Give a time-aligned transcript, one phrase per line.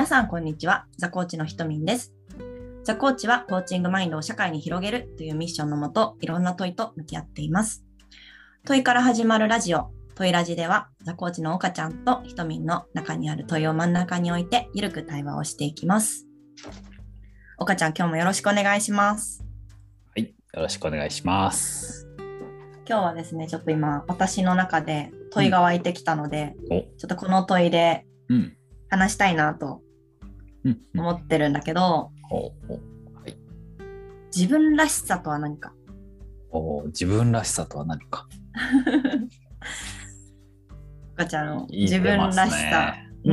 [0.00, 0.86] 皆さん、こんにちは。
[0.96, 2.14] ザコーチのひとみんです。
[2.84, 7.84] ザコーチはコーチングマインドを社会に広げるというミッションのもと、いろんな問いと向き合っています。
[8.64, 16.26] 問いから始まるラジオ、問いラジでは、ザコーチの岡ちゃんとひとみんの中にある問いを真ん中に置いて、ゆるく対話をしていきます。
[17.58, 19.44] 岡ちゃん、今日もよろしくお願いします。
[20.16, 22.08] はい、よろしくお願いします。
[22.88, 28.56] 今日はですね、ちょっと今、私の中で問いが湧いてきたので、お、ちょっとこの問いでうん、
[28.88, 29.89] 話したいなとうん、うん、
[30.94, 32.10] 思ってるんだけど、
[34.34, 35.72] 自分らしさとは何か？
[36.50, 38.26] お、自分らしさとは何か？
[41.14, 42.46] 岡ちゃんの自分らしさ。
[42.46, 43.32] ねう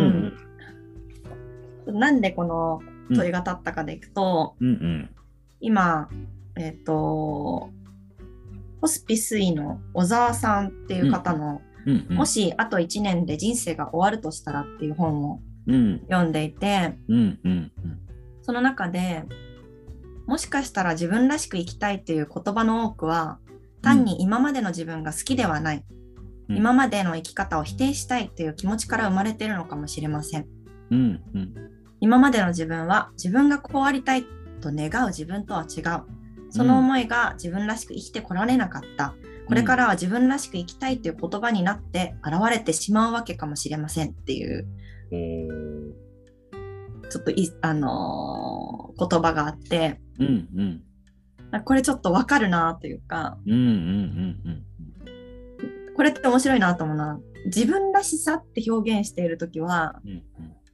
[1.88, 1.94] うん。
[1.94, 5.10] ん、なんでこの問いが立ったかでいくと、うん、うん、
[5.62, 6.10] 今、
[6.58, 7.70] えっ、と、
[8.82, 17.72] ホスピス医の小沢さんっていう方の、うん、うん、もしあと1年で人生が終わるとしたらっていう本をうん、読んでいて、うん、うん、
[18.42, 19.24] その中で
[20.26, 23.40] もしかしたら自分らしく生きたいっていう言葉の多くは
[23.82, 25.84] 単に今までの自分が好きではない、
[26.50, 26.58] うん。
[26.58, 30.48] 今までの生き方を否定したいっていう気持ちから生まれてるのかもしれません。
[30.90, 31.00] うん、
[31.34, 31.54] うん、
[32.00, 34.24] 今までの自分は自分がこうありたい
[34.62, 36.04] と願う自分とは違う。
[36.50, 39.14] その思いが自分らしく生きてこられなかった、
[39.48, 44.66] これからは自分らしく生きたいという言葉になって現れてしまうわけかもしれませんっていう
[45.10, 50.02] ちょっとい、あのー言葉があって。
[50.20, 50.82] うん、
[51.54, 53.38] うん、これちょっとわかるなというか。
[53.46, 53.62] うん、うん、う
[55.92, 60.24] ん、これって面白いなと思うな自分らしさって表現している時はうん、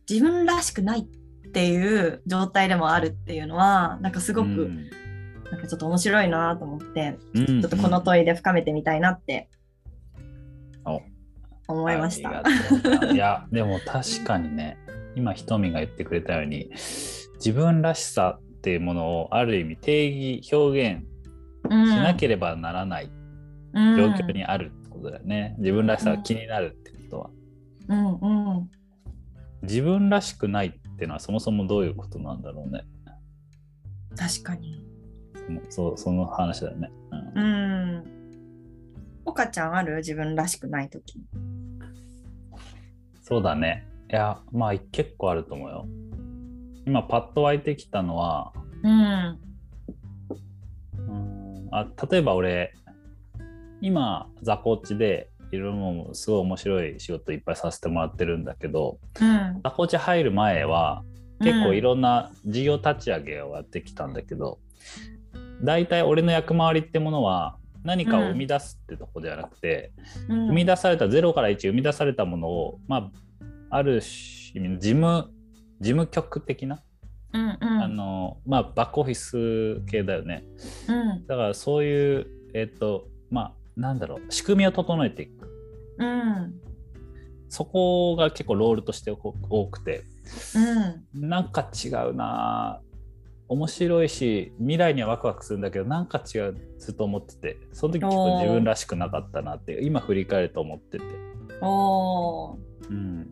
[0.09, 1.05] 自分らしくないっ
[1.51, 4.71] ていう状態でもあるっていうのはなんかすすごく、
[5.51, 9.62] なんかちょっと面白いなと思って、ちちょっとこの問いで深めてみたいなってお
[11.67, 12.44] 思いました。
[13.11, 14.78] いや、でも確かにね、
[15.16, 16.69] 今、ひとみが言ってくれたように、
[17.35, 21.06] 自分らしさっていうものをある意味定義、表現
[21.69, 23.09] うんしなければならない
[23.73, 25.56] うん状況にあるってことだよね。
[25.59, 27.29] 自分らしさが気になるってことは。
[27.90, 28.72] うんうん
[29.63, 32.84] 自分らしくないっていうのはそもそもどういうことなんだろうね。
[34.16, 34.85] 確かに。
[35.69, 36.91] そその話だよね。
[37.35, 38.22] うんうん。
[39.25, 39.97] 岡ちゃんある？
[39.97, 41.22] 自分らしくない時。
[43.22, 43.88] そうだね。
[44.11, 45.88] いや、まあ結構あると思うよ。
[46.85, 48.51] 今パッと湧いてきたのは、
[48.84, 49.39] うん。
[51.07, 52.75] うんあ例えば俺、
[53.81, 59.61] 今、ザコーチでいろいろすごい面白い仕事いっぱいさせてもらってるんだけど、うん。
[59.63, 61.03] ザコーチ入る前は
[61.40, 64.59] 結構いろんな事業立ち上げをやってきたんだけど、
[65.63, 69.91] 大体俺の役回りってものは何かを生み出すってとこではなくて、
[70.29, 73.11] うん、生み出された0から1生み出されたものを、ま
[73.69, 74.01] あ、ある
[74.53, 75.29] 意味事務
[75.81, 76.81] 事務局的な、
[77.33, 77.83] うんうん。
[77.83, 80.45] あのまあ、バックオフィス系だよね。
[80.88, 81.27] うん。
[81.27, 85.47] だからそういうえっ、とまあなんだろう仕組みを整えていく。
[85.97, 86.53] うん。
[87.49, 90.03] そこが結構ロールとして多多くて。
[91.16, 91.29] うん。
[91.29, 92.81] なんか違うな
[93.53, 101.06] 面白いし未来にはワクワクするんだけどなんか違うずっと思っててその時結構自分らしくなかったなって今振り返ると思ってて。
[101.62, 102.58] おー
[102.90, 103.31] うん、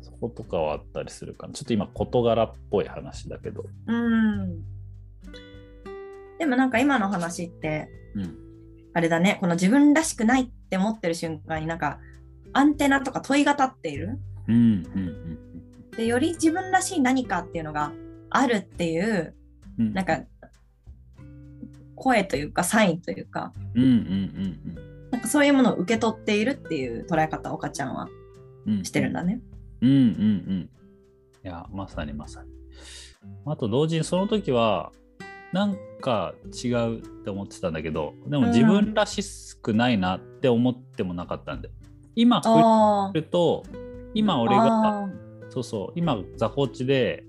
[0.00, 1.52] そことかはあったりするかな。
[1.52, 3.66] ちょっと今事柄っぽい話だけど。
[3.86, 4.62] うん。
[6.38, 8.36] でもなんか今の話ってうん、
[8.92, 11.98] あれだねこの自分らしくないって思ってる瞬間になんか
[12.52, 14.18] アンテナとか問いが立っている
[14.48, 14.58] うん、う
[14.98, 17.92] ん、でより自分らしい何かっていうのが
[18.36, 19.34] あるっていう
[19.76, 20.20] うん、なんか
[21.96, 28.08] 声というかサインというかうん、うん、うん、なんかそういうものを受け取っているっていう捉え方を岡ちゃんは
[28.66, 29.40] うん、うんしてるんだね。
[29.82, 30.00] うん、うん、う
[30.54, 30.70] ん。
[31.44, 32.50] いや、まさにまさに。
[33.46, 34.92] あと同時にその時は、
[35.52, 36.34] なんか
[36.64, 39.22] 違うって思ってたんだけど、でも自分らし
[39.60, 41.70] くないなって思ってもなかったんで。
[42.16, 43.62] 今振あると、
[44.14, 45.08] 今あ俺があ
[45.50, 47.24] そうそう今ザコーチで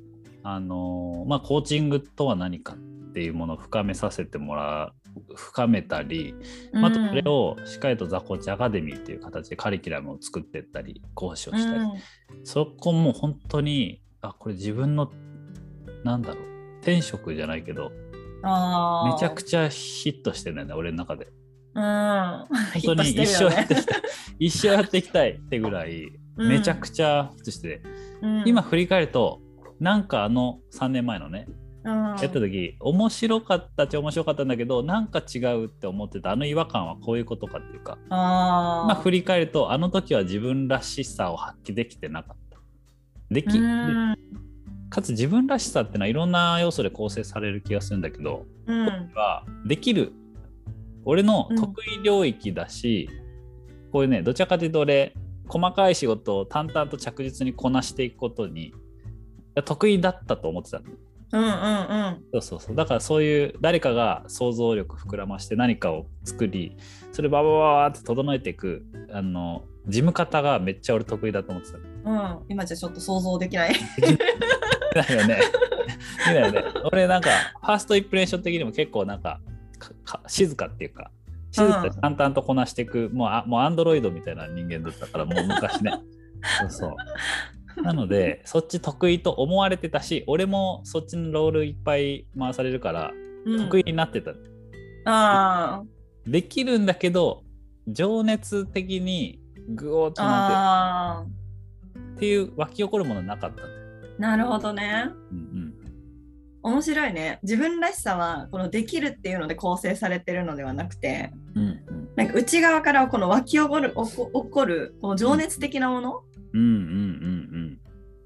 [0.48, 2.78] あのーまあコーチングとは何かっ
[3.14, 11.92] ていうものを深めさせてもらう深めたり、ーまああとそれをしっかりとザコーチアカデミーっていう形でカリキュラムを作っていったり講師をしたり、うん。
[12.44, 15.12] そこも本当にあこれ自分の
[16.04, 16.44] なんだろう
[16.82, 21.28] 天職じゃないけどめちゃくちゃヒットしてるんだよね俺の中で。
[21.74, 22.48] うん、本
[22.84, 24.02] 当に一生やっていきたい
[24.40, 26.50] 一生やっていきたいってぐらいうん。
[26.50, 27.82] めちゃくちゃヒットしてて、
[28.22, 28.44] うん。
[28.46, 29.42] 今振り返ると
[29.80, 31.48] なんかあの3年前のね
[31.86, 31.94] うん。
[31.94, 36.32] やった時面白かったっちゃ面白かったんだけどなんか違うって思ってた。
[36.32, 37.98] あの違和感はこういうことかっていうか。
[38.10, 42.60] まあ振り返るとあの時は自分らしさを発揮できてなかった。
[43.30, 44.16] でき、うん。
[44.90, 48.86] かつ自分らしさってのはいろんな要素で構成される気がするんだけど、うん。
[49.14, 50.12] はできる。
[51.08, 53.10] 俺の得意領域だし、
[53.92, 55.14] こういうねどちらかというと俺
[55.48, 58.74] 細かい仕事を淡々と着実にこなしていくことに
[59.64, 60.86] 得意だったと思ってたの
[61.34, 66.78] うんうんうんそうそうそうだからそういう誰かが想像力膨らまして何かを作り
[67.12, 73.76] それババババーって整えていくあの事務方がめっちゃ俺得意だと思ってたうん今じゃちょっと想像できない
[74.96, 75.42] だよね。
[76.26, 76.64] だよね。
[76.92, 77.30] 俺なんか
[77.62, 79.40] ファーストインプレッション的にも結構なんか
[80.28, 81.12] 静かっていうか
[81.52, 85.94] 静かで淡々とこなしていく、もうあもうアンドロイドみたいな人間だったからもう昔ね。
[86.60, 86.96] そうそう。
[87.84, 93.12] なのでそっち得意と思われてたし俺もそっちのロールいっぱい回されるから
[93.46, 94.32] 得意になってた。
[95.08, 95.84] あ
[96.26, 97.44] できるんだけど
[97.88, 99.40] 情熱的に
[99.70, 101.46] グオーッーとなあって
[102.16, 103.64] っていう湧き起こるものなかった。
[104.18, 105.10] なるほどね。
[105.32, 105.74] うん。
[106.64, 107.40] 面白いね。
[107.44, 112.10] 自分らしさはこのできるっていうので構成されてるのではなくてうんうん。
[112.16, 114.06] なんか内側からこの湧き起こる起こ
[114.46, 116.24] 起こるこの情熱的なもの
[116.54, 117.55] うんうんうんうん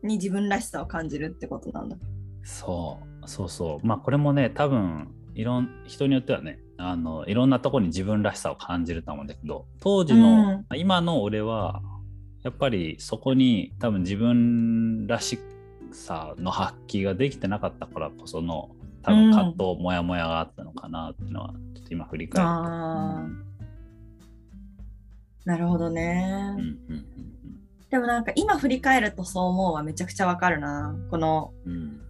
[0.04, 1.98] に自分らしさを感じるってことなんだ。
[2.44, 3.28] そう。
[3.28, 3.88] そうそう。
[3.88, 11.82] まあこれもね多分いろん人によってはねあのいろんなところに自分らしさを感じると思うんだけど当時の、今の俺は
[12.44, 15.40] やっぱりそこに多分自分らし
[15.92, 23.50] さの発揮ができてなかったからこその多分葛藤、モヤモヤがあったのかなっていうのはちょっと今振り返って。
[25.46, 27.06] なるほどね、うんうん
[27.90, 30.96] でもなんか今振り返るとそう思うはめちゃくちゃわかるな。
[31.10, 32.02] このうんうん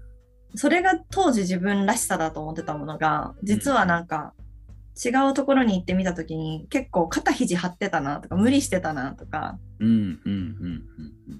[0.55, 4.33] それが当時自分らしさだと思ってたものが実はなんか
[5.05, 10.83] 違うところに行ってみた時に結構肩肘張ってたなとか無理してたなとかうんうんうん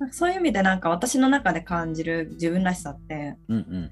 [0.03, 3.91] うんそういう意味でなんか私の中で感じる自分らしさってうんうん。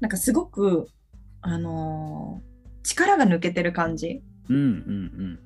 [0.00, 0.86] なんかすごく
[1.40, 2.54] あのー
[2.86, 4.22] 力が抜けてる感じ。
[4.50, 5.40] うんうん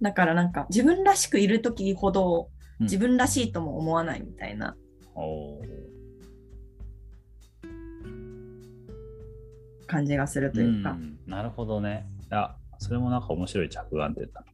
[0.00, 2.50] だからなんか自分らしくいる時ほど
[2.80, 4.74] うん自分らしいとも思わないみたいな
[5.14, 5.90] おー
[9.86, 12.06] 感じがするというか、んなるほどね。
[12.30, 14.44] あそれもなんか面白い着眼点だ。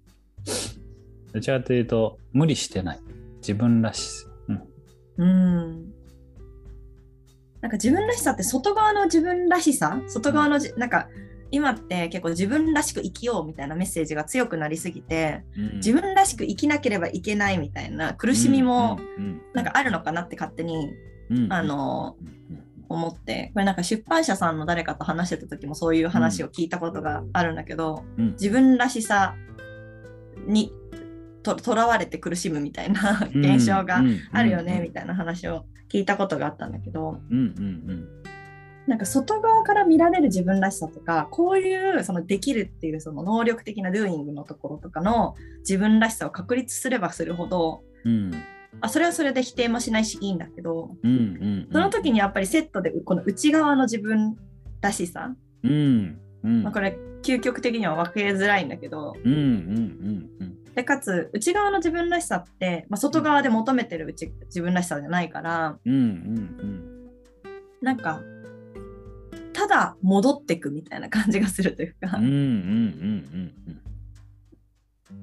[1.34, 3.00] どちらかというと、無理してない。
[3.40, 4.26] 自分らしさ。
[4.48, 4.62] うん。
[5.18, 5.92] うん
[7.60, 10.00] なんか自分らしさって外側の自分らしさ？
[10.08, 11.08] 外側のじなんか
[11.50, 15.44] 今って結構自分らしく生きようみたいなメッセージが強くなりすぎて
[15.74, 18.98] 自分らしく生きなければいけないみたいな苦しみも
[19.54, 20.90] なんかあるのかなって勝手に
[21.30, 23.50] うん、あのうん、思って。
[23.54, 29.34] これなんか出版社さんの誰かと話してた時もそういう話を聞いたことがあるんだけど、うん自分らしさ
[30.46, 30.72] に
[31.42, 34.02] ととらわれて苦しむみたいな現象が
[34.32, 37.20] あるよねみたいな話を聞いたことがあったんだけど。
[37.30, 38.08] うんうん
[38.86, 48.32] なんか外側から見られる自分らしさとかこういうそのできるっていうその能力的なドゥーイングのところとかの自分らしさを確立すればするほどうん。
[48.80, 54.36] あそれはそれで否定もしないしいいんだけどうんうんその時にやっぱりセットでこの内側の自分
[54.80, 56.62] らしさ、うんうん。
[56.62, 60.64] まあ、これ究極的には分けづらいんだけどうんうんうんうん。
[60.74, 66.96] でかつ内側の自分らしさって、まあ、外側で求めてるうち自分らしさじゃないからうんうん。
[67.82, 68.20] なんか
[69.56, 72.18] ただ戻ってくみたいな感じがするというか、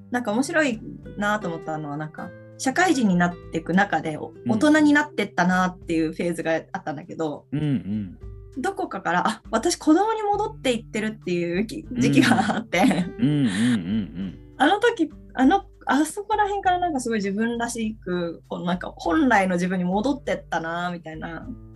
[0.10, 0.80] なんか面白い
[1.18, 8.18] なと思ったのはなんか社会人になっていく中で大人になってったなっていうフェーズがあったんだけど、うんうん。
[8.58, 21.73] どこかからあ私子供に戻っていってるっていうき時期があって、あの時あのあそこら辺からなんかすごい自分らしくこうなんか本来の自分に戻ってったなみたいなうん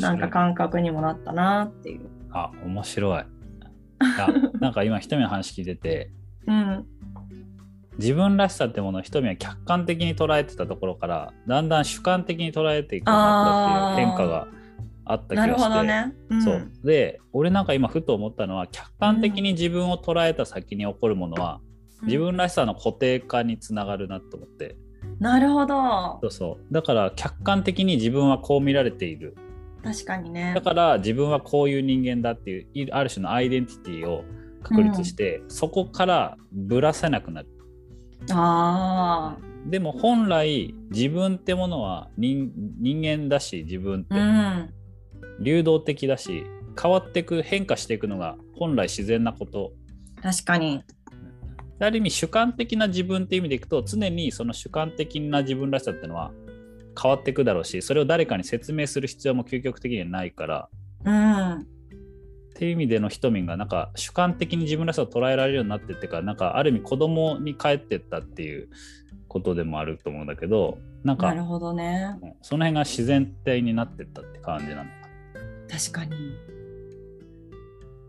[0.00, 2.08] なんか感覚にもなったなっていう。
[2.32, 3.22] あ面白い。
[3.22, 3.24] い
[4.18, 4.28] や
[4.60, 6.10] なんか今ひとみの話聞いてて
[6.46, 6.86] うん、
[7.98, 14.48] 自分らしさってものをひとみは客観的に捉えてたところからだんだん主観的に捉えていくようになったっていう変化が
[15.04, 16.14] あった気がなしてね。
[16.30, 16.70] うん、そう。
[16.84, 21.60] で俺なんか今ふと思ったのは客観的に自分を捉えた先に起こるものは、
[22.02, 24.76] 自分らしさの固定化につながるなと思って。
[25.18, 26.18] なるほど。
[26.22, 26.72] そうそう。
[26.72, 29.36] だから客観的に自分はこう見られている
[29.82, 30.52] 確かにね。
[30.54, 30.60] だ。
[30.60, 34.24] から自分はこういう人間だっていういある種のアイデンティティを
[34.62, 37.48] 確立して、そこからぶらせなくなる。
[38.30, 44.14] あでも本来自分ってものは人人間だし自分って。
[44.14, 44.68] あ、
[45.38, 46.44] うん、流動的だし
[46.80, 49.72] 変わっていく変化していくのが本来自然なこと。
[50.22, 50.82] 確かに。
[51.78, 56.30] ある意味主観的な自分って意味でいくと常にその主観的な自分らしさっていうのは
[57.00, 60.68] 変わっていくだろうしそれを誰かに説明する必要も究極的にはないから
[61.04, 61.52] うん。
[61.52, 61.64] っ
[62.54, 68.68] ていう意味でのひとみんがなんか主観的に自分らしさを捉えられるようになってってかなんかある意味子供に帰ってったっていう
[69.28, 72.18] ことでもあると思うんだけどなんかなるほどね。
[72.22, 74.90] うんその辺が自然体になってったって感じなのか
[75.70, 76.16] 確かに。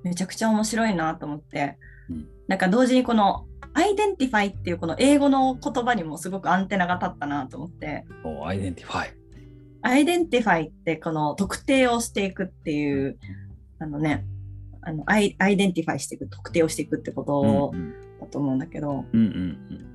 [0.03, 1.77] めちゃくちゃ面白いなと思って、
[2.09, 13.17] うんなんか同時にこの identify っていうこの英語の言葉にもすごくアンテナが立ったなと思って、お identify。identify ってこの特定をしていくっていう、
[13.79, 14.25] あのね、
[14.81, 19.87] あのアイ identify していく、特定をしていくってことうんだと思うんだけど、うんうん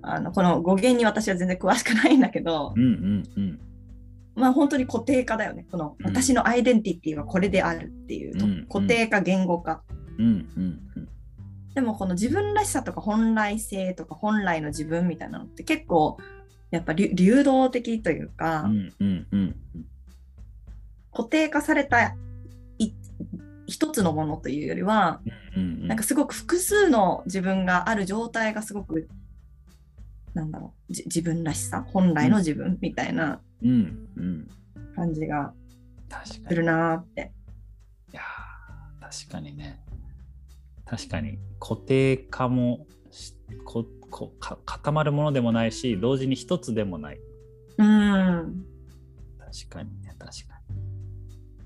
[0.00, 3.24] あのこの語源に私は全然詳しくないんだけどうんう、んうん。
[3.36, 3.60] うん
[4.36, 5.66] まあ本当に固定化だよね。
[5.68, 6.06] このうん。
[6.06, 8.66] 私のアイデンティティはこれであるっていうと、うん。
[8.68, 9.82] 固定化、言語化。
[10.16, 11.08] うんうんうん
[11.78, 16.18] でもこの自分らしさとか本来性とか本来の自分みたいなのって結構
[16.72, 19.56] やっぱり流動的というか、うんうんうん
[21.12, 22.14] 固定化された
[22.78, 22.92] い
[23.66, 25.20] 一つのものというよりは、
[25.54, 29.08] うんうんなんかすごく複数の自分がある状態がすごく
[30.34, 34.48] なんだろうじ自分らしさ本来の自分みたいなうんうん。
[34.96, 35.52] 感じが
[36.24, 37.32] するなーって。
[38.12, 39.80] いやー確かにね
[40.88, 41.38] 確かに。
[41.60, 47.20] 固定化もしここか固まるものでもないし同時に一つでもない。
[47.76, 48.64] うん。
[49.38, 50.76] 確かにね確かに。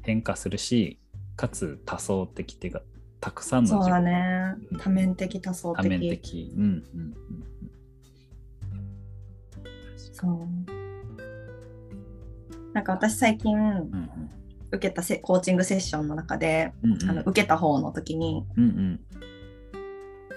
[0.02, 0.99] 変化するし
[1.37, 2.83] かつ多層的っていうか
[3.21, 4.55] たくさんのそうだ分ね。
[4.73, 6.52] うん多面的多層多的面的。
[6.57, 7.14] うんうんうん
[9.97, 10.49] そう。
[12.73, 14.42] なんか私最近うんうん
[14.73, 17.11] 受けたセコーチングセッションの中で、うんうん。
[17.11, 19.00] あの受けた方の時に、うんうん。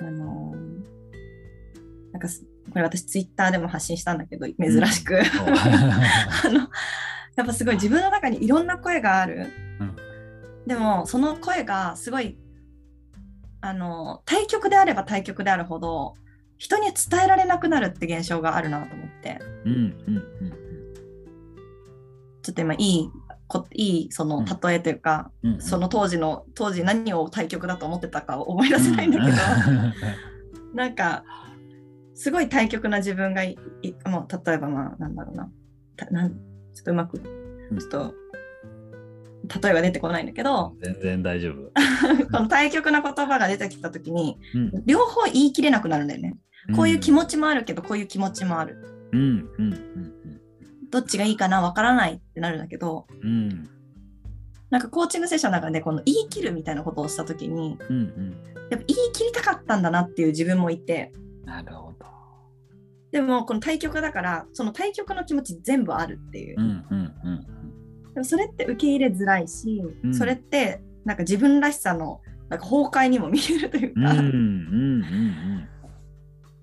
[0.07, 0.95] あのー
[2.11, 5.47] なんかすこれ私ツイッターでも発信したんだけど珍しく、 そう。
[5.47, 6.59] あの
[7.35, 9.47] やっぱすごい自分の中にいろんな声がある、
[9.81, 9.95] うん。
[10.65, 12.37] でもその声がすごい
[13.59, 16.13] あの対局であれば対局であるほど
[16.57, 19.39] 人に伝えられなくなるって現象があるなと思って。
[19.65, 20.53] うんうんうん。
[22.41, 23.09] ちょっと今いい
[23.47, 24.45] こいいそのうん。
[24.45, 25.61] 例えというか、うんうん。
[25.61, 29.37] その当時の当時何を対局だと思ってたかを思い出せないんだけど、
[30.73, 31.23] なんか
[32.13, 35.51] すごい対極な自分がいいもう例えばまあなんだろうな。
[35.95, 36.37] たなんちょ
[36.81, 37.23] っとうまくち
[37.71, 37.77] うん。
[37.77, 38.13] ょっと
[39.61, 41.71] 例えが出てこないんだけど全然大丈夫、
[42.31, 44.83] この対極な言葉が出てきた時にうん。
[44.85, 46.35] 両方言い切れなくなるんだよね。
[46.75, 48.75] こういう気持ちもあるけどこういう気持ちもある。
[49.11, 49.19] うん。
[49.21, 49.73] うん。
[49.73, 50.41] うん
[50.95, 53.29] どっちがいいかなわからないってなるんだけどうん。
[53.29, 53.69] うん
[54.71, 58.37] なんかコーチングセッションの中でこの言い切るみたいなことをした時にうんうん。
[58.71, 61.11] やっぱ言い切りたかったんだなっていう自分もいて。
[61.45, 62.05] なるほど。
[63.11, 66.59] でもこの対局だからその対局の気持ち全部あるっていう。
[66.59, 67.45] うんうんうん
[68.15, 70.13] でもそれって受け入れづらいし、うん。
[70.15, 75.69] それってなんか自分らしさのなんか崩壊にも見えるというか、うんうんうんうん。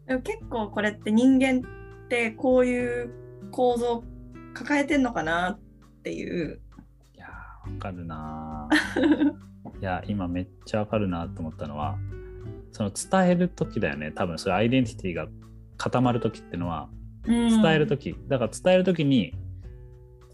[0.06, 1.60] でも結構これって人間
[2.04, 3.10] ってこういう
[3.52, 4.04] 構造を
[4.54, 5.60] 抱えてんのかなっ
[6.02, 6.60] ていう。
[7.14, 8.68] いやーわかるな。
[8.94, 9.32] ー
[9.80, 11.98] いや今めっちゃわかるなと思ったのは
[12.70, 14.12] その伝える時だよね。
[14.12, 15.28] 多分それアイデンティティが
[15.76, 16.88] 固まる時ってのは
[17.26, 19.34] 伝える時、だから伝える時に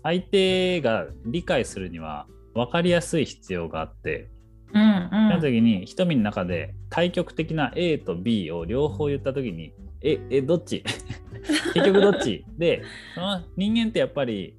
[0.03, 4.31] 相手が理解するには分かりやすい必要があって、
[4.73, 5.09] うんうん。
[5.31, 9.73] その時に瞳の中で対極的な A と B を両方言った時に
[10.03, 10.85] ええどっち？
[11.75, 12.45] 結局どっち？
[12.57, 12.83] で
[13.15, 14.55] その人間ってやっぱり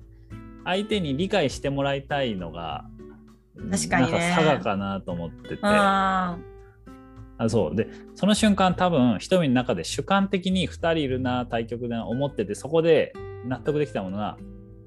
[0.65, 2.86] 相手に理解してもらいたいのが
[3.72, 4.12] 確かにね。
[4.12, 5.60] なんか差がかなと思ってて。
[5.63, 6.38] あ
[7.38, 7.75] あそう。
[7.75, 13.13] でその瞬間多分瞳の中で主観的に2人いるな対局で思っててそこで
[13.46, 14.38] 納得できたものが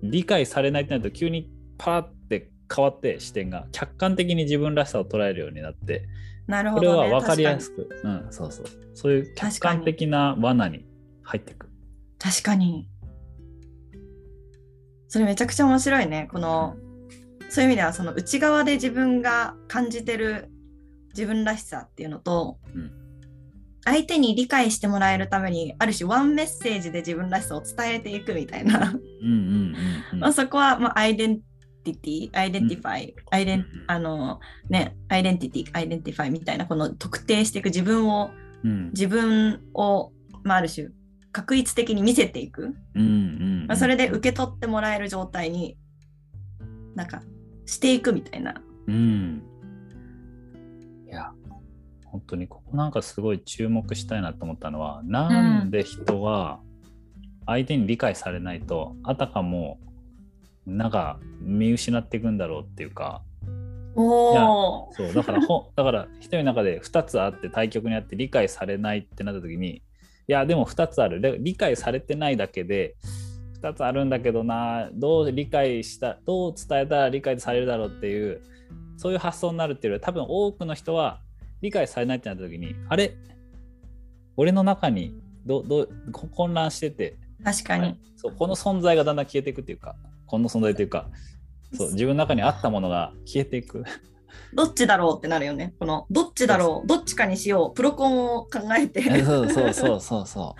[0.02, 7.10] 理解されないってなると急にパラって変わって視点が客観的に自分らしさを捉えるようになってーなるほど、これはね。
[7.10, 7.62] 分かりやく。
[7.62, 8.66] すく、うん、そうそう。
[8.94, 10.84] そういう客観的な罠に
[11.22, 11.68] 入っていく。
[12.18, 12.88] 確かに。
[15.08, 16.28] それめちゃくちゃ面白いね。
[16.30, 16.76] この、
[17.48, 20.50] そういう意味ではその内側で自分が感じてる
[21.10, 23.02] 自分らしさっていうのと、うん
[23.84, 29.76] 相手に理解してもらえるためにある種ワンメッセージで自分らしさを伝えていくみたいな、うんうんうん
[30.12, 30.20] うん。
[30.22, 31.40] まあそこはまあアイデン
[31.82, 38.30] ティティ identify、アイデンうんあのねアイデンティティ identify みたいなこの特定していく自分を
[38.64, 38.88] うん。
[38.90, 40.12] 自分を、
[40.44, 40.88] まあ、ある種
[41.32, 43.66] 確率的に見せていく、うんうん。
[43.66, 45.76] まあ、それで受け取ってもらえる状態に
[46.94, 47.22] なんか
[47.66, 48.54] していくみたいな。
[48.86, 49.42] うん。
[51.06, 51.32] いや、
[52.06, 56.60] 本当にここなんかすごい注目したいなと思ったのは、なんで人は
[57.46, 59.78] 相手に理解されないとあたかも
[60.66, 63.22] なんか見失っていくんだろうっていうか。
[63.94, 64.92] おお。
[64.92, 69.82] そうだからほ だから一人の中で2つあって対局にあって理解されないってなった時にい
[70.28, 71.20] やでも2つある。
[71.20, 72.94] で理解されてないだけで
[73.60, 78.40] 2つあるんだけどなどう理解したどう伝えたら理解されるだろうっていう
[78.96, 81.20] そういう発想になるっていうよりは多分多くの人は
[81.60, 83.14] 理解されないってなった時にあれ？
[84.36, 85.14] 俺の中に
[85.44, 87.18] どどこ混乱してて。
[87.44, 87.98] 確かに。
[88.16, 89.96] そうこの存在がだんだん消えていくっていうか
[90.32, 91.10] この存在というか
[91.74, 93.84] そう自分の中にあったものが消えていく
[94.54, 95.74] どっちだろうってなるよね。
[95.78, 99.02] このどっちだろう、どっちかにしよう、プロコンを考えて。
[99.22, 100.56] そうそうそうそうそ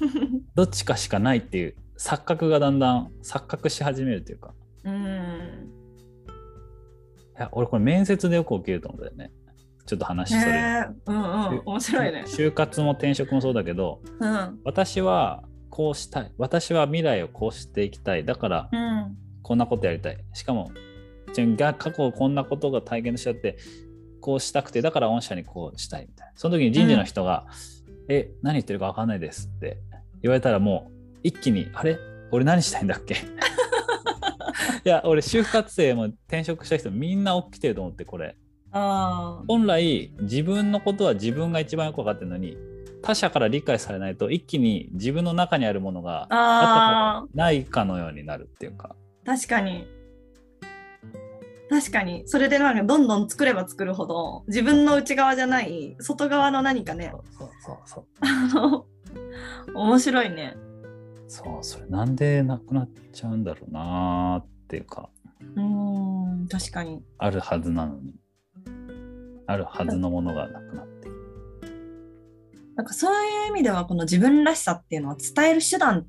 [0.00, 0.06] う
[0.56, 5.70] どっちかしかないっていう錯覚がだんだん錯覚し始めるというかうん。
[7.38, 9.30] いや俺これ面接でよく起きると思うんだよね
[9.86, 12.24] ちょっと話へそれえ、うんうん、面白いね。
[12.26, 14.60] 就活も転職もそうだけどうん。
[14.64, 15.44] 私は
[15.76, 16.32] こうしたい。
[16.38, 18.24] 私は未来をこうしていきたい。
[18.24, 19.14] だからうん。
[19.42, 20.16] こんなことやりたい。
[20.32, 20.70] しかも
[21.28, 23.58] 自分が過去こんなことが体験しちゃって
[24.22, 26.32] こうしたくてだから御社にこうしたいみたいな。
[26.34, 27.44] その時に人事の人が
[28.08, 29.76] 「え何言ってるか分かんないです」って
[30.22, 31.98] 言われたらもう一気に「あれ？
[32.30, 33.16] 俺何したいんだっけ?
[34.82, 38.34] 」いや俺就活生も転職した人みんな起きてると思ってこれ。
[38.72, 42.56] あ本来自分のことは自分が一番よく分かってるのに
[43.06, 47.24] 他者から理解されないと一気に自分の中にあるものがあ。
[47.34, 49.86] ないかのようになるっていうか確かに。
[51.68, 52.22] 確かに。
[52.26, 58.08] それでなんかどんどん作れば作るほど、自分の内側じゃない、外側の何かねそ、うそう
[58.50, 58.86] そ
[59.72, 60.56] う面白いね。
[61.28, 65.10] そうそれなんでなくなっちゃうんだろうなーっていうか
[65.56, 65.62] うー
[66.44, 67.02] ん、確かに。
[67.18, 68.14] あるはずなのに
[69.46, 70.95] あるはずのものがなくなっている
[72.76, 76.06] なんかそういう意味では、この自分らしさっていうのは伝える手段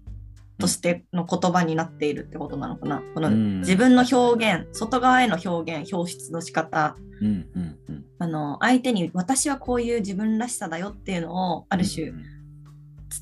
[0.60, 3.02] としての言葉になっているってことなのかな。
[3.14, 3.60] このうん。
[3.62, 8.06] 自分の表現、外側への表現、表出の仕方、うんうんうん。
[8.20, 12.24] あの相手に私はこういう自分らしさだよっていうのをある種うん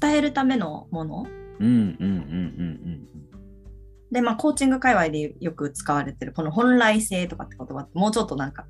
[0.01, 1.27] 伝えるためのもの。
[1.59, 3.07] うんうんうんうん
[4.11, 8.65] で、まあ、コーチング界隈でよく使われてるこの本来性とかって言葉ってもうちょっとなんか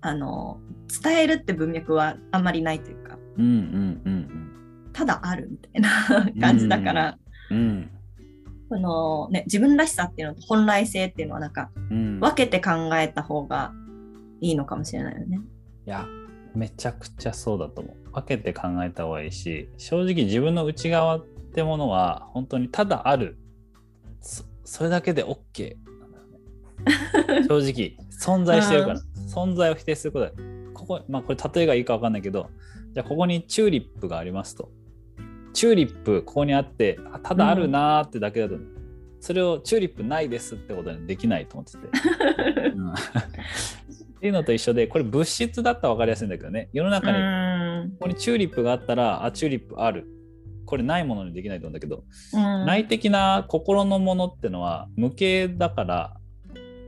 [0.00, 0.60] あの
[1.02, 3.05] 伝えるって文脈はあんまりないというか
[3.38, 4.90] うんうんうんうん。
[4.92, 7.18] ただあるみたいな感じだから、
[7.50, 7.58] うん。
[7.58, 7.90] うん。
[8.68, 12.20] このね、自分らしさっていうのと本来性っていうのはなんかうん。
[12.20, 13.72] 分けて考えた方が
[14.40, 15.40] いいのかもしれないよね。
[15.86, 16.06] いや
[16.54, 18.10] めちゃくちゃそうだと思う。
[18.12, 23.38] 分けて考えた方がいいし正直自分の内側ってものは本当にただある。
[24.20, 27.44] そそれだけで OK なんだよね。
[27.48, 29.00] 正直存在してるから。
[29.26, 30.32] 存在を否定することだ
[30.72, 32.48] ここまあこれ例えがいいか分かんないけど
[32.96, 34.70] じゃあここにチューリップがありますと。
[35.52, 38.54] チューリップここにあってあただあるなーってだけだと、
[39.20, 41.78] それをチューリップないですってことにできないと思ってて、
[42.70, 42.88] うん。
[42.96, 42.96] っ
[44.18, 46.70] ていうのと一緒でこれ物質だったら分かりやすいんだけどね。
[46.72, 47.90] 世のう中にん。
[47.90, 50.06] ここにチューリップがあったらあチューリップある。
[50.64, 52.64] これないものにできないと思うんだけど、うん。
[52.64, 56.16] 内的な心のものってのは無形だから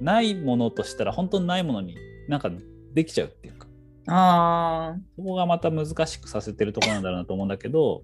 [0.01, 2.51] ないものとしたら本当にないものになんか
[2.95, 3.68] できちゃうっていうか
[4.09, 8.03] あーそこがまた難しくさせてるところなんだろうなと思うんだけど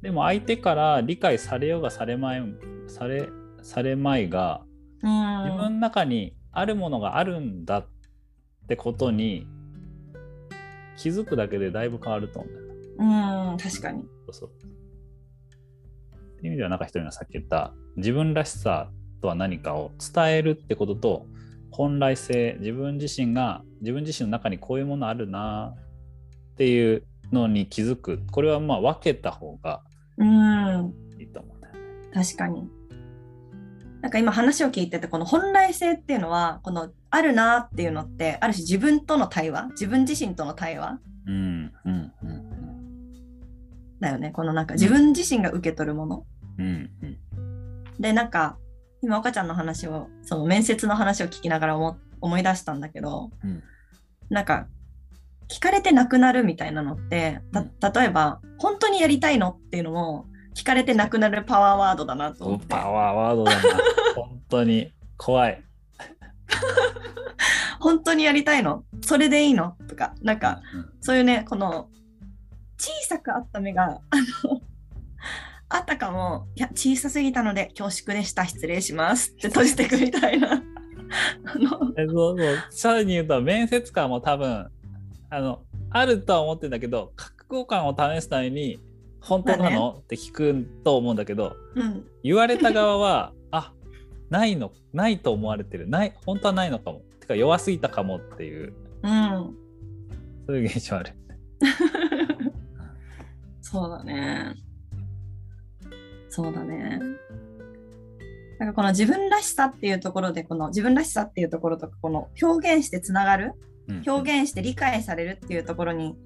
[0.00, 2.42] でも相手から理解されようがされまい
[2.88, 3.28] され
[3.62, 4.62] されまいが
[5.02, 7.88] うん自分の中にあるものがあるんだっ
[8.68, 9.46] てことに
[10.96, 13.52] 気づくだけでだいぶ変わると思うんだよね。
[13.52, 14.02] うん確かに。
[14.26, 14.50] そうそう。
[14.50, 21.26] っていう意味ではなんか一人のさっき言った自分らしさとは何かを伝えるってことと
[21.72, 25.74] 本来性自分自身が自分自身の中にこういうものあるな
[26.52, 29.82] っていうのに気づくこれはまあ分けた方が
[30.18, 31.80] うんいいと思うんだよね。
[32.12, 32.68] 確かに。
[34.02, 42.52] なんか今話を聞いててこの本来性っていうのはこのあるなっていうのってある種自分との対話自分自身との対話うんうんうん
[44.00, 46.26] だよねこのなんか自分自身が受け取るもの。
[46.58, 47.18] うんうん
[48.00, 48.58] でなんか
[49.02, 53.62] 今岡ちゃんの話をその面接の話を聞きながら思思い出したんだけどうん。
[54.30, 54.66] なんか
[55.48, 57.40] 聞かれてなくなるみたいなのって
[57.80, 62.66] た例えば本当にやりたいのっていうのも聞かれてなくなるパワーワードだなと思って。
[62.68, 63.60] パワーワードだな。
[64.16, 64.92] 本当に。
[65.16, 65.62] 怖い。
[67.80, 68.84] 本当にやりたいの？
[69.02, 69.76] それでいいの？
[69.88, 70.92] とかなんかうん。
[71.00, 71.88] そういうねこの
[72.78, 74.60] 小さくあった目があの
[75.74, 76.48] あたかも。
[76.54, 78.46] いや小さすぎたので恐縮でした。
[78.46, 79.32] 失礼します。
[79.32, 80.62] って閉じていくみたいな。
[81.44, 84.68] あのえそうそうさらに言うと面接官も多分
[85.30, 88.78] あのあるとは思ってるんだけど覚悟感を試すために
[89.20, 92.04] 本当なの、って聞くと思うんだけどうん。
[92.22, 93.72] 言われた側は あ
[94.30, 95.88] ないのないと思われてる。
[95.88, 97.02] ない本当はないのかも。
[97.20, 98.74] てか弱すぎたかもっていう。
[99.02, 99.56] うん。
[100.46, 101.12] そういう現象ある。
[103.60, 104.54] そうだね。
[106.32, 106.98] そうだね。
[108.58, 113.52] なんかこの自分らしさっていうところで、この自分らしさっていうところとか、この表現してつながる、
[113.88, 114.02] うん。
[114.06, 116.16] 表現して理解されるっていうところに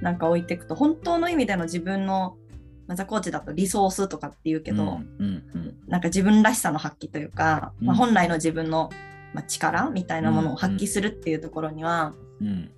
[0.00, 2.38] なんか置いていくと、本当の意味での自分の、
[2.86, 4.88] まあザコーチだとリソースとかって言うけど、うん
[5.18, 8.88] うんなんか自分らしさの発揮というか、まあ、うん本来の自分の、
[9.34, 12.70] まあ、力みたいなものを発揮するっていうところには、うんうん。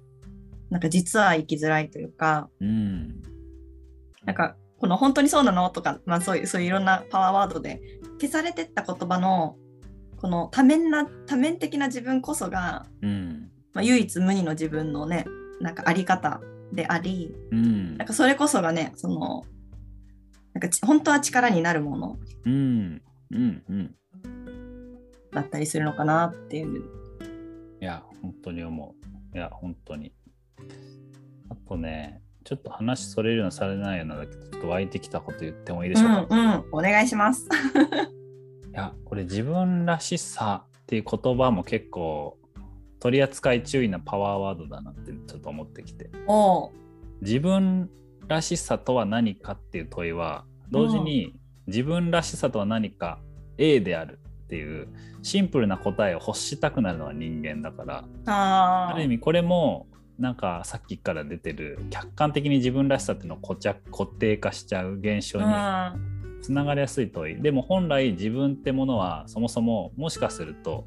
[0.71, 3.23] なんか実は生きづらいというか、うん。
[4.25, 5.71] なんかこの本当にそうなの？
[5.71, 7.81] とか、まあ、そういうそういういろんなパワーワードで
[8.21, 9.57] 消されてった言葉の
[10.19, 13.51] この多面な多面的な自分こそが、うん。
[13.73, 15.25] まあ、唯一無二の自分のね
[15.59, 17.97] なんかあり方でありうん。
[17.97, 19.45] なんかそれこそがねその
[20.53, 22.19] なんかち本当は力になるもの。
[22.45, 23.03] うん。
[23.31, 23.95] うんうん。
[25.33, 26.83] だったりするのかなっていう。
[27.81, 28.95] いや本当に思
[29.33, 29.35] う。
[29.35, 30.13] いや本当に。
[31.49, 37.49] あとねちょっと話それるようなされないようなだけどちょっと湧いてきたこと言ってもいいでしょうか、うんうん、お願いします。
[38.71, 42.39] いやこれ自分らしさっていう言葉も結構
[43.01, 46.11] 取り扱い注意なパワーワードだなってちょっと思ってきて。
[47.23, 47.89] 自分
[48.29, 51.35] らしさとは何かっていう問いは同時に
[51.67, 53.19] 自分らしさとは何か
[53.57, 54.89] A であるっていう
[55.23, 59.87] シンプルな答えを欲したくなるのは人間だからある意味これも
[60.19, 66.15] なんかさっきから出てる客観的に自分らしさっていうのを固着固定化しちゃう現象にうん。
[66.43, 70.87] つながりやすい問いでも本来自分ってものはそもそももしかすると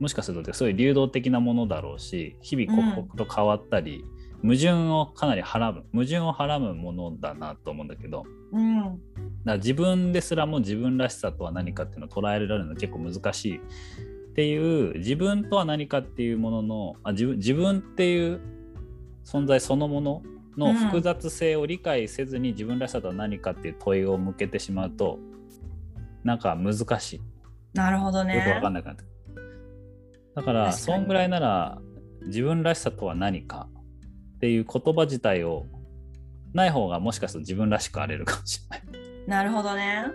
[0.00, 4.04] もしかするとってそういう流動的なものだろうし日々刻々と変わったり、
[4.42, 8.82] 矛盾をかなりはらむ矛盾をはらむものだなと思うんだけどうん。
[8.82, 8.98] だか
[9.44, 13.60] ら自分ですらも自分らしさとは何かっていうのを捉えられるの結構難しい
[14.34, 18.40] っていう自分とは何かっていうもののあ自分自分っていう
[19.24, 20.22] 存在そのもの
[20.58, 25.20] の複雑性を理解せずに自分らしさとは何かっていう問いを向けてしまうと
[26.24, 27.20] なんか難しい
[27.74, 28.38] なるほどね。
[28.38, 29.04] よくわかんなくなって
[30.34, 31.78] だからそんぐらいなら
[32.26, 33.68] 自分らしさとは何か
[34.36, 35.66] っていう言葉自体を
[36.54, 39.28] ない方がもしかすると自分らしくあれるかもしれない。
[39.28, 40.06] なるほどね。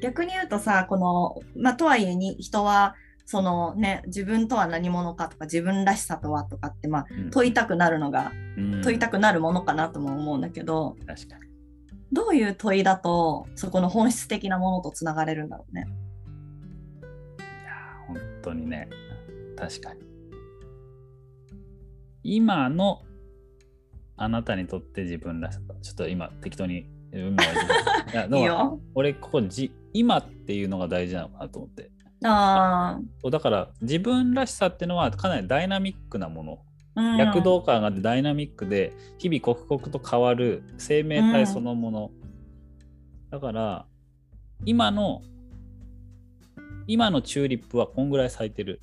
[0.00, 2.94] 逆に言うとさ、この、まあ、とはいえに人は、
[3.26, 11.50] そのね、自分とは何者かとか、自分らしさとはとかって、まあ、うん問いたくなるのが、うん問いたくなるものかなとも思うんだけど、確かに。
[12.12, 15.86] どういう問いだと、そこの本質的なものとつながれるんだろうね？
[17.38, 18.88] いやー本当にね
[19.56, 20.00] 確かに
[22.24, 23.02] 今の
[24.16, 28.70] あなたにとって自分らしさちょっと今適当に自分が言ってたいや。
[28.94, 31.90] 俺ここじ今っていうのが大事なのかなと思って。
[32.22, 32.98] あ
[33.30, 36.58] だから自分らしさっていうのはかなりダイナミックなもの。
[36.94, 37.16] あ、うん。
[37.16, 42.10] 躍動感があってダイナミックで日々刻々と変わる生命体そのもの、
[43.30, 43.86] だから
[44.64, 45.22] 今の
[46.86, 48.80] 今のチューリップはこんぐらい咲いてる。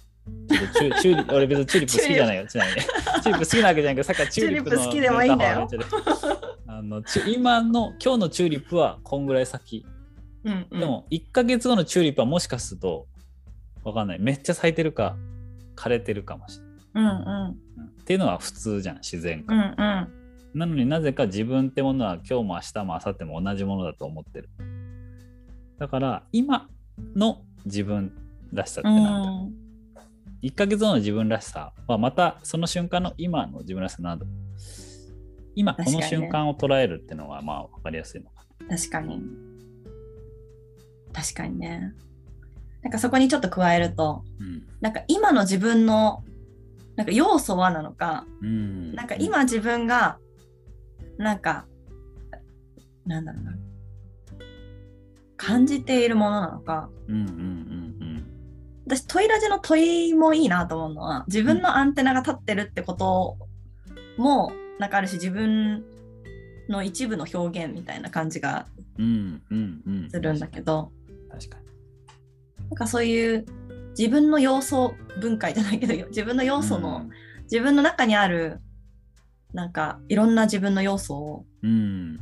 [0.49, 2.47] チュチューリップ 俺別にチューリップ好きじゃないよ。
[2.47, 5.69] ちなみにチューリップ好きなわけじゃないけどさっきからチューリップのチューリップ好きでもいいんだよ
[6.77, 9.85] あの今の今日のチューリップはこんぐらい咲き
[10.43, 10.79] うんうん。
[10.79, 13.07] でも1ヶ月後のチューリップはもしかすると
[13.83, 14.19] わかんない。
[14.19, 15.17] めっちゃ咲いてるか
[15.75, 16.75] 枯れてるかもしれない。
[16.93, 17.81] うんうん。
[17.81, 17.87] うん。
[17.99, 19.75] っていうのは普通じゃん自然界うんうん。
[20.53, 24.49] なのになぜか自分ってものは今日も明日も明後日も同じものだと思ってる。
[25.79, 26.69] だから今
[27.15, 28.13] の自分
[28.53, 29.53] らしさってうなんだ、ん
[30.43, 34.27] ?1 ヶ月後の自分らしさはまたその瞬間の今の自分らしさなんだ
[35.57, 39.23] 今この瞬間を捉えるっていうのがまあ分かりやすいのか確かに。
[41.11, 41.93] 確かにね。
[42.83, 44.23] なんかそこにちょっと加えると、
[44.81, 44.89] な。
[44.89, 46.23] なんか今の自分の
[46.95, 48.47] なんか要素はなのか、うん。
[48.47, 50.19] うんなんか今自分が
[51.17, 51.65] なんか
[53.07, 53.53] なんだろうな
[55.37, 58.27] 感じているものなのかうんうんうん
[58.85, 63.37] 私問いラジの問いもいいなと思うのは自分のアンテナが立ってるってこと
[64.17, 65.83] もなんかあるし自分
[66.69, 69.41] の一部の表現みたいな感じがうん。
[69.49, 70.09] うんうんうん。
[70.09, 70.91] するんだけど、
[71.29, 71.65] 確かに。
[72.69, 73.45] なんかそういう
[73.97, 77.09] 自分の要素分解じゃないけど 自分の要素の、
[77.43, 78.59] 自分の中にある
[79.53, 81.71] なんかいろんな自分の要素をうん。
[81.71, 82.19] うん。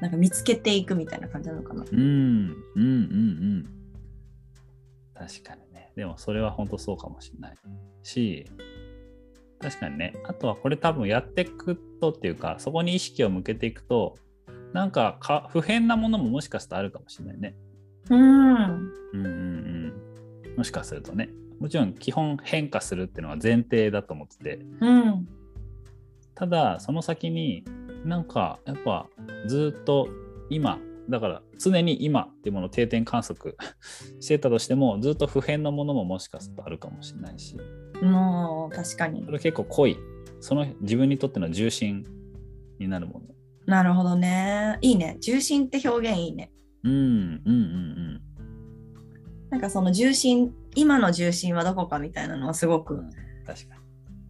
[0.00, 1.84] なんか見つけていくみたいな感じなのかな。
[1.90, 1.98] うん。
[1.98, 2.84] うんうんう
[3.60, 3.66] ん。
[5.14, 5.92] 確かにね。
[5.96, 7.56] でもそれは本当そうかもしれない
[8.02, 8.44] し、
[9.66, 10.14] 確かにね。
[10.22, 14.14] あとはこれ多分やっていくとっていうか、そこに意識を向けていくと、
[14.72, 17.56] なんかか不変なものももしかしたらあるかもしれないね。
[18.08, 18.20] うん。
[18.20, 20.56] うんうんうん。
[20.56, 21.30] もしかするとね。
[21.58, 25.28] もちろん基本変化するっていうのは前提だと思ってて、うん。
[26.36, 27.64] ただその先に
[28.04, 29.08] なんかやっぱ
[29.48, 30.08] ずっと
[30.48, 33.56] 今、だから常に今っていうものを定点観測
[34.20, 37.56] してたとしても、ずっと不変のものももしかするとあるかもしれないし、
[38.02, 39.30] もう、確かにそ。
[39.32, 39.96] れ結構濃い、
[40.40, 42.04] その自分にとっての重心
[42.78, 43.26] になるもの。
[43.66, 44.78] なるほどね。
[44.80, 45.16] いいね。
[45.20, 46.52] 重心って表現いいね。
[46.84, 48.22] うんうんうん
[49.50, 53.10] なんかその重心、今の重心はどこかみたいなのはすごくうん。
[53.46, 53.80] 確かに。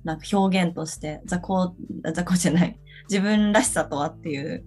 [0.05, 1.75] なんか表現として雑魚
[2.05, 2.79] 雑魚じゃない
[3.11, 4.65] 自分らしさとはっていう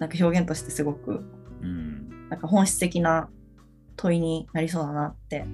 [0.00, 1.24] なんか表現としてすごく
[1.62, 2.28] うん。
[2.28, 3.28] なんか本質的な
[3.96, 5.46] 問いになりそうだなって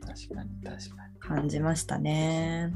[0.00, 2.72] 確かに確か感じましたね。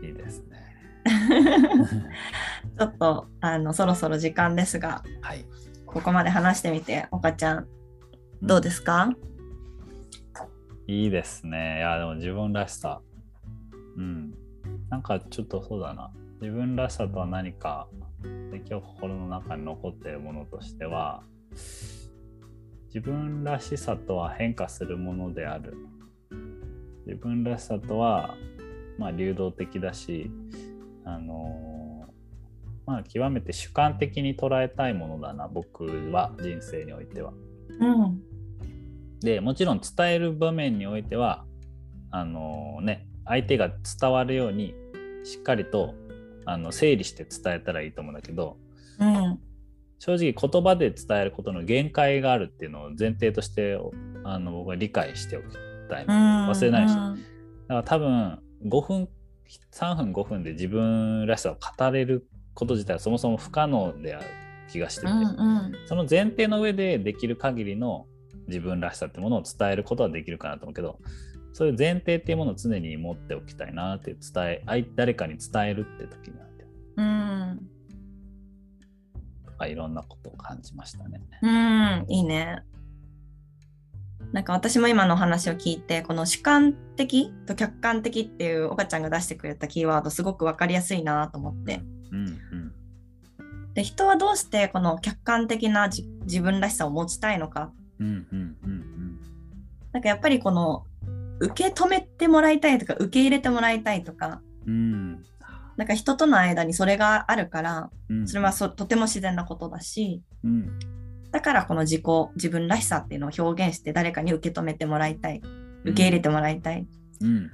[0.00, 0.08] に。
[0.08, 0.62] いいですね。
[2.78, 5.44] ちょっとあのそろそろ時間ですがはい。
[5.86, 7.66] ここまで話してみて岡ちゃん
[8.42, 9.10] どうですか、
[10.88, 11.78] いいですね。
[11.78, 13.00] いや、でも自分らしさ。
[13.96, 14.34] うん。
[14.90, 16.10] なんかちょっとそうだな。
[16.40, 17.86] 自分らしさとは何か、
[18.50, 21.22] で今日心の中に残っているものとしては、
[22.86, 25.76] 自分らしさとは変化するものである。
[27.06, 28.34] 自分らしさとは、
[28.98, 30.30] まあ、流動的だし、
[31.04, 32.12] あのー
[32.86, 37.32] まあ、極めて主観的に捉えたいものだな、僕は、人生においては。
[37.80, 38.32] うん。
[39.22, 41.44] でもちろん伝える場面においては
[42.10, 44.74] あのね相手が伝わるように
[45.24, 45.94] しっかりと
[46.44, 48.56] あの整理して伝えたらいいと思うんだけど
[48.98, 49.38] うん。
[49.98, 53.78] 正直言葉で伝えることの限界があるっていうのを前提として
[54.24, 55.44] あの僕は理解しておき
[55.94, 56.10] たい、うん
[56.48, 56.92] 忘れないし。
[56.92, 57.32] うん
[57.68, 59.08] だから多分5分
[59.72, 64.26] 3分5分で自分らしさを語れること自体はそもそも不可能である
[64.70, 65.72] 気がしてて、うんうん。
[65.86, 68.06] その前提の上でできる限りの
[68.48, 70.98] 自分らしさってものを伝えることはできるかなと思うけど
[71.52, 76.46] そういう前提っていうものを常に持っておきたいなって伝え相誰かに伝えるって時には
[76.96, 77.60] うん。
[79.46, 81.20] とかいろんなことを感じましたね。
[81.42, 82.04] うん。
[82.08, 82.62] いいね。
[84.32, 91.82] なんか私も今の話を聞いてこの主観的と客観的っていう岡ちゃんが出してくれたキーワードすごく分かりやすいなと思って。
[92.10, 92.72] うんうん
[93.74, 97.72] で人はどうしてこの客観的なじ自分らしさを持ちたいのか。
[97.98, 99.20] うんうんうん。
[99.92, 100.84] なんかやっぱりこの
[101.40, 104.42] 受け止めてもらいたいとか受け入れてもらいたいとか。
[104.66, 105.22] うん。
[105.78, 108.28] なんか人との間にそれがあるからうん。
[108.28, 110.22] それはそとても自然なことだし。
[110.44, 110.78] うん
[111.32, 112.02] だからこの自己
[112.36, 115.42] 自分らしさっていうのを表現して誰かに受け止めてもらいたい。
[115.84, 116.86] 受け入れてもらいたい、
[117.20, 117.50] うん。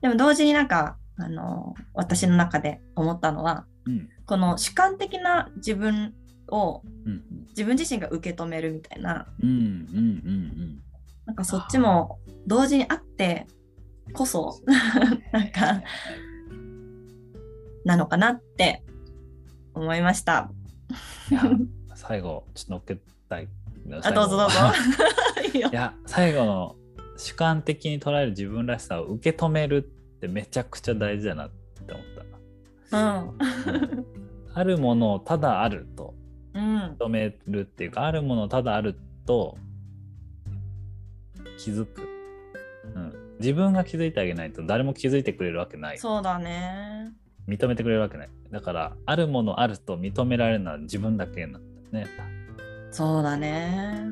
[0.00, 4.08] でも同時になんかあの私の中で思ったのはうん。
[4.26, 6.14] この主観的な自分
[6.48, 7.22] をうん。
[7.48, 9.26] 自分自身が受け止めるみたいな。
[9.42, 10.82] うん
[11.24, 13.48] なんかそっちも同時にあって
[14.12, 14.60] こそ
[15.32, 15.82] なんか
[17.84, 18.84] なのかなって
[19.74, 20.50] 思いました。
[22.06, 23.48] 最後ちょっと乗っけたい。
[24.02, 24.56] あどうぞどうぞ。
[25.54, 26.76] いや最後の
[27.16, 29.80] 主観的に捉える自分らしさを受け止めるっ
[30.20, 32.06] てめちゃくちゃ大事だなって思っ
[32.90, 32.98] た。
[32.98, 34.06] うん。
[34.54, 36.14] あるものをただあると
[36.54, 36.96] うん。
[36.98, 39.56] 認めるっていうかあるものをただあると
[41.58, 42.08] 気づく、
[42.94, 47.12] うん、自分が気づいてあげないと誰も気づいてくれるわけないそうだね。
[47.48, 51.60] 認めてくれるわけないだからあるものあると認められるのは自分だけな
[51.96, 52.06] ね
[52.90, 54.08] そうだね。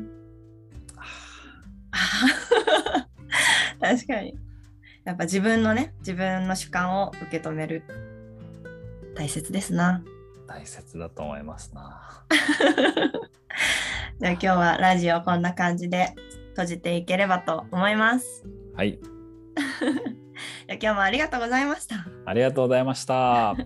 [3.81, 4.35] 確かに。
[5.05, 7.83] やっぱ自分のね、自分の主観を受け止める。
[9.14, 10.03] 大切ですな。
[10.47, 12.25] 大切だと思いますな
[14.20, 16.14] じゃあ今日はラジオこんな感じで
[16.51, 18.44] 閉じていければと思います。
[18.75, 18.99] はい
[20.68, 22.07] 今日もありがとうございました。
[22.27, 23.57] ありがとうございました